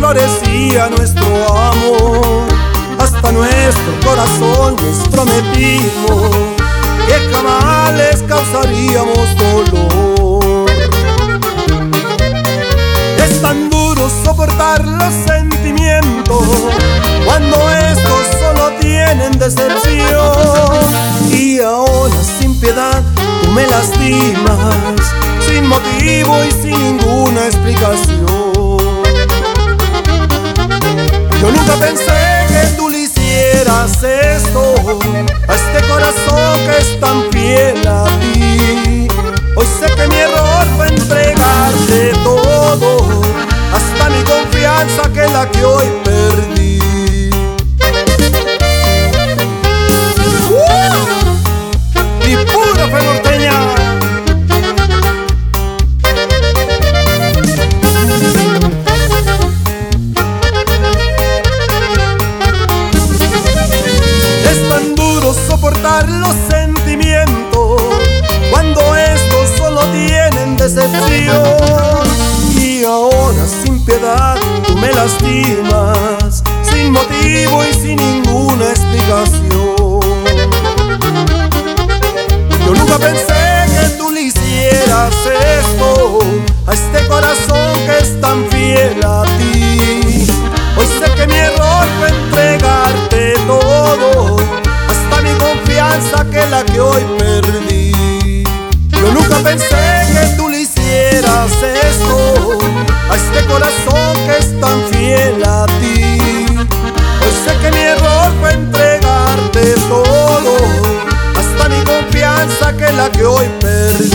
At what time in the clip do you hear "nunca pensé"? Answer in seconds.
82.74-83.66, 99.12-99.68